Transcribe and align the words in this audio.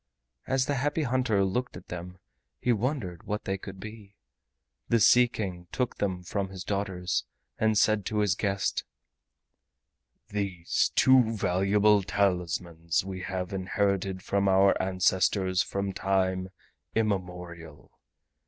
As 0.47 0.65
the 0.65 0.73
Happy 0.77 1.03
Hunter 1.03 1.45
looked 1.45 1.77
at 1.77 1.89
them 1.89 2.17
he 2.59 2.73
wondered 2.73 3.21
what 3.27 3.43
they 3.43 3.55
could 3.59 3.79
be. 3.79 4.15
The 4.89 4.99
Sea 4.99 5.27
King 5.27 5.67
took 5.71 5.97
them 5.97 6.23
from 6.23 6.49
his 6.49 6.63
daughters 6.63 7.25
and 7.59 7.77
said 7.77 8.03
to 8.07 8.17
his 8.21 8.33
guest: 8.33 8.83
"These 10.29 10.91
two 10.95 11.37
valuable 11.37 12.01
talismans 12.01 13.05
we 13.05 13.21
have 13.21 13.53
inherited 13.53 14.23
from 14.23 14.47
our 14.49 14.75
ancestors 14.81 15.61
from 15.61 15.93
time 15.93 16.49
immemorial. 16.95 17.91